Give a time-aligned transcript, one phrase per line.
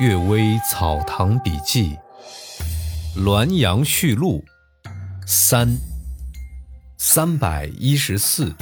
[0.02, 1.96] 《岳微草堂笔记》
[3.22, 4.44] 《滦阳序录》
[5.24, 5.78] 三
[6.98, 8.52] 三百一十四，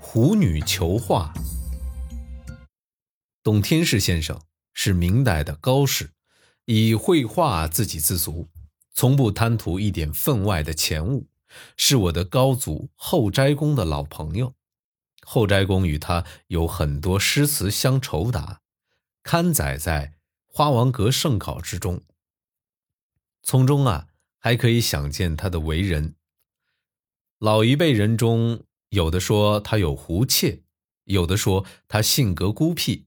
[0.00, 1.32] 虎女求画。
[3.44, 4.40] 董天士先生
[4.74, 6.10] 是明代的高士，
[6.64, 8.48] 以绘画自给自足，
[8.92, 11.28] 从不贪图一点分外的钱物，
[11.76, 14.52] 是我的高祖后斋公的老朋友。
[15.24, 18.62] 后斋公与他有很多诗词相酬答。
[19.22, 20.06] 刊载在
[20.46, 22.02] 《花王阁圣考》之中，
[23.42, 24.08] 从中啊
[24.38, 26.16] 还可以想见他的为人。
[27.38, 30.62] 老一辈人中有的说他有狐妾，
[31.04, 33.06] 有的说他性格孤僻，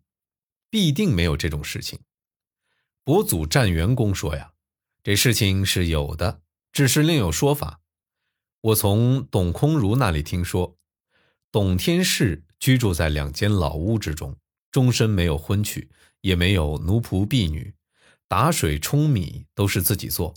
[0.70, 2.00] 必定没有这种事情。
[3.04, 4.54] 伯祖占元公说呀，
[5.02, 6.42] 这事情是有的，
[6.72, 7.82] 只是另有说法。
[8.62, 10.78] 我从董空如那里听说，
[11.52, 14.38] 董天士居住在两间老屋之中。
[14.74, 15.92] 终身没有婚娶，
[16.22, 17.76] 也没有奴仆婢女，
[18.28, 20.34] 打水冲米都是自己做。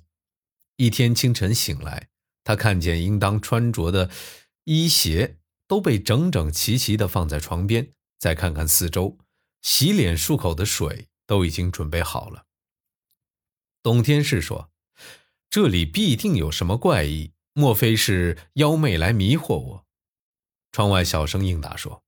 [0.76, 2.10] 一天清晨醒来，
[2.44, 4.10] 他看见应当穿着的
[4.64, 7.94] 衣鞋都被整整齐齐地放在床边。
[8.18, 9.18] 再看看四周，
[9.62, 12.44] 洗脸漱口的水都已经准备好了。
[13.82, 14.70] 董天士说
[15.48, 19.86] ：“这里必定有什么怪异，莫非是妖魅来迷惑我？”
[20.72, 22.05] 窗外小声应答说。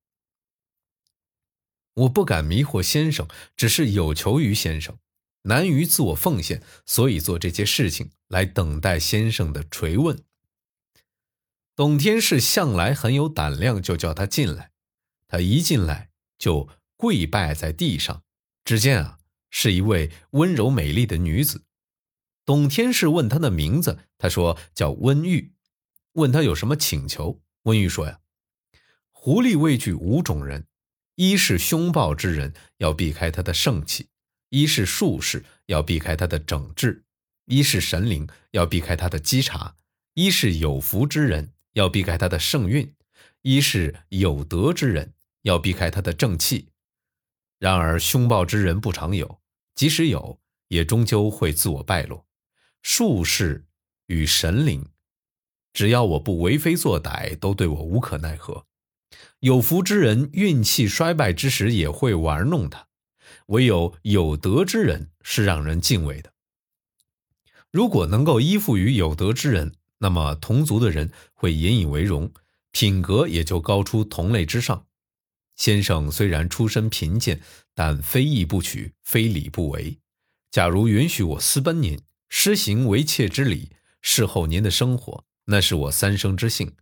[1.98, 4.96] 我不敢迷惑先生，只是有求于先生，
[5.42, 10.22] 难于自我奉献，所以做这些事情来等待先生的垂问。
[11.74, 14.70] 董天士向来很有胆量，就叫他进来。
[15.26, 18.22] 他一进来就跪拜在地上。
[18.64, 19.18] 只见啊，
[19.50, 21.64] 是一位温柔美丽的女子。
[22.44, 25.52] 董天士问她的名字，她说叫温玉。
[26.12, 28.20] 问她有什么请求，温玉说呀
[29.10, 30.66] ：“狐狸畏惧五种人。”
[31.18, 34.06] 一是凶暴之人，要避开他的盛气；
[34.50, 37.02] 一是术士，要避开他的整治；
[37.46, 39.74] 一是神灵，要避开他的稽查；
[40.14, 42.92] 一是有福之人，要避开他的盛运；
[43.42, 46.68] 一是有德之人，要避开他的正气。
[47.58, 49.40] 然而凶暴之人不常有，
[49.74, 52.28] 即使有，也终究会自我败落。
[52.80, 53.66] 术士
[54.06, 54.86] 与神灵，
[55.72, 58.67] 只要我不为非作歹，都对我无可奈何。
[59.40, 62.88] 有福之人运气衰败之时也会玩弄他，
[63.46, 66.32] 唯有有德之人是让人敬畏的。
[67.70, 72.32] 如果能够依附于有德之人，那么同族的人会引以为荣，
[72.70, 74.86] 品格也就高出同类之上。
[75.56, 77.40] 先生虽然出身贫贱，
[77.74, 79.98] 但非义不取，非礼不为。
[80.50, 83.70] 假如允许我私奔您，施行为妾之礼，
[84.00, 86.72] 侍候您的生活，那是我三生之幸。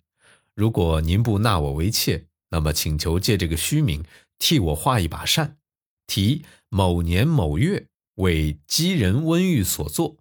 [0.56, 4.02] 如果您不纳我为妾，那么请求借这个虚名
[4.38, 5.58] 替我画一把扇，
[6.06, 10.16] 题某年某月为姬人温玉所作，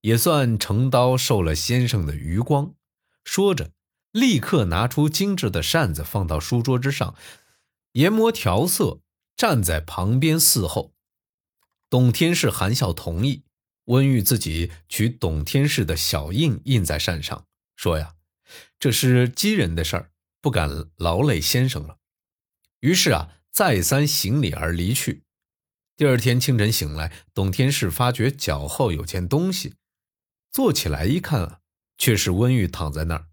[0.00, 2.74] 也算成刀受了先生的余光。
[3.22, 3.70] 说着，
[4.10, 7.14] 立刻拿出精致的扇子放到书桌之上，
[7.92, 8.98] 研磨调色，
[9.36, 10.92] 站在旁边伺候。
[11.88, 13.44] 董天士含笑同意，
[13.84, 17.46] 温玉自己取董天士的小印印在扇上，
[17.76, 18.16] 说呀。
[18.78, 21.98] 这是机人的事儿，不敢劳累先生了。
[22.80, 25.22] 于是啊，再三行礼而离去。
[25.96, 29.74] 第二天清晨醒来，董天士发觉脚后有件东西，
[30.50, 31.60] 坐起来一看啊，
[31.96, 33.28] 却是温玉躺在那儿。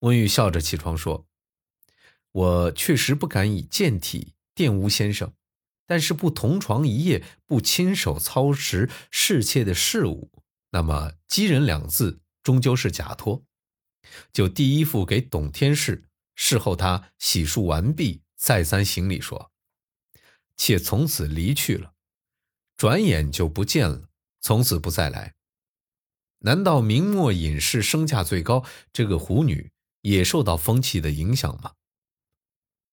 [0.00, 1.26] 温玉笑着起床说
[2.30, 5.32] ：“我确实不敢以健体玷污先生，
[5.86, 10.30] 但是不同床一夜，不亲手操持侍妾的事物，
[10.70, 13.44] 那么机人两字终究是假托。”
[14.32, 16.04] 就第一副给董天士，
[16.34, 19.50] 事后他洗漱完毕，再三行礼说
[20.56, 21.94] ：“妾从此离去了，
[22.76, 24.08] 转眼就不见了，
[24.40, 25.34] 从此不再来。
[26.40, 31.74] 难道明末隐士身价最高，这个狐女也受到风气的影响吗？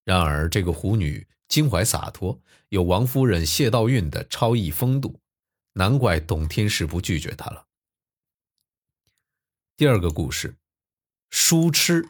[0.04, 5.20] 然而这个狐女襟怀洒脱，有王夫人谢道韫的超逸风度，
[5.74, 7.68] 难怪董天士不拒绝她了。
[9.78, 10.56] 第二个故事。
[11.30, 12.10] 书痴。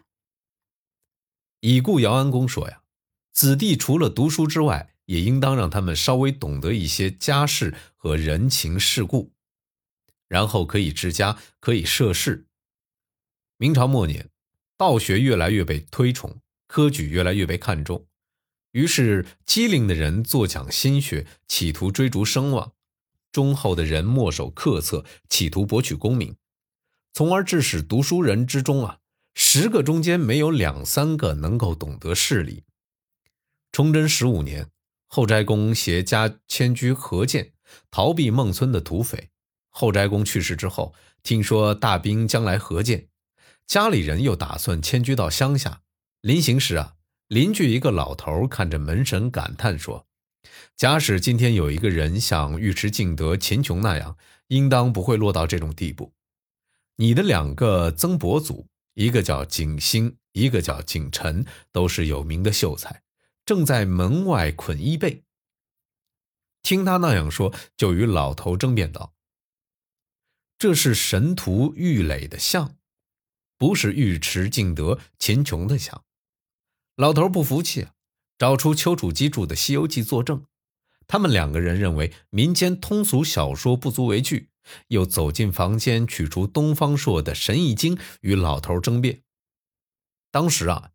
[1.61, 2.81] 已故姚安公说呀，
[3.31, 9.31] 子弟除了读书之外，也应当让他们稍微懂得一些家事和人情世故，
[10.27, 12.45] 然后可以治家，可以涉世。
[13.57, 14.29] 明朝末年，
[14.77, 18.05] 道学越来越被推崇，科举越来越被看重，
[18.71, 22.73] 于是机灵的人坐讲心学，企图追逐声望；
[23.31, 26.35] 忠厚的人墨守课策，企图博取功名，
[27.13, 28.99] 从而致使读书人之中啊。
[29.37, 32.63] 十个中间没有两三个能够懂得事理。
[33.73, 34.69] 崇祯十五年，
[35.07, 37.51] 后斋公携家迁居河间，
[37.91, 39.29] 逃避孟村的土匪。
[39.69, 43.09] 后斋公去世之后，听说大兵将来河间，
[43.67, 45.81] 家里人又打算迁居到乡下。
[46.21, 46.93] 临行时啊，
[47.27, 50.07] 邻居一个老头看着门神感叹说
[50.77, 54.17] ：“假使今天有一个人像尉迟敬德、秦琼那样，
[54.47, 56.13] 应当不会落到这种地步。
[56.95, 63.03] 你的两个曾伯祖，一个叫景星，一个叫景臣，都是有名的秀才。”
[63.45, 65.23] 正在门外捆衣被，
[66.63, 69.13] 听他那样说，就与老头争辩道
[70.57, 72.75] ：“这是神徒玉垒的像，
[73.55, 76.03] 不是尉迟敬德、秦琼的像。”
[76.97, 77.89] 老头不服气，
[78.39, 80.47] 找出丘处机著的《西游记》作证。
[81.05, 84.49] 他们两个人认为民间通俗小说不足为据，
[84.87, 89.23] 又走进房间取出东方朔的《神异经》与老头争辩。
[90.31, 90.91] 当时啊，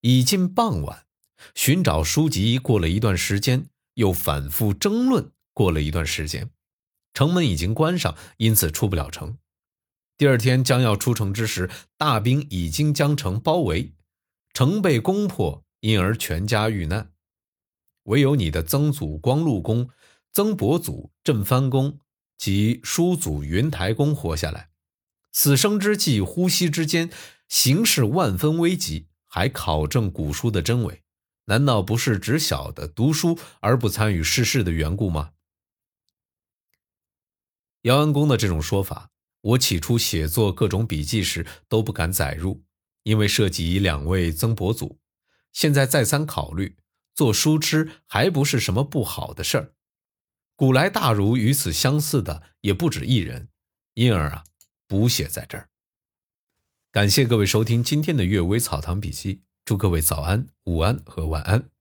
[0.00, 1.06] 已近傍晚。
[1.54, 6.48] 寻找书籍过了一段时间，又反复争论过了一段时间，
[7.12, 9.36] 城门已经关上，因此出不了城。
[10.16, 11.68] 第二天将要出城之时，
[11.98, 13.92] 大兵已经将城包围，
[14.54, 17.12] 城被攻破，因而全家遇难。
[18.04, 19.90] 唯有你的曾祖光禄公、
[20.32, 21.98] 曾伯祖镇藩公
[22.44, 24.68] 及叔祖云台公活下来。
[25.32, 27.08] 死生之际，呼吸之间，
[27.48, 31.04] 形势万分危急，还考证古书的真伪。
[31.46, 35.30] 难道不是只晓得读书而不参与世事的缘故吗？
[37.80, 39.08] 姚安公的这种说法，
[39.40, 42.62] 我起初写作各种笔记时都不敢载入，
[43.04, 45.00] 因为涉及两位曾伯祖。
[45.54, 46.76] 现在再三考虑，
[47.14, 49.72] 做书痴还不是什么不好的事儿。
[50.56, 53.48] 古来大儒与此相似的也不止一人，
[53.94, 54.44] 因而啊，
[54.86, 55.68] 补写在这儿。
[56.92, 59.34] 感谢各位收听今天的《阅微草堂笔记》。
[59.64, 61.73] 祝各位早安、午安和晚安。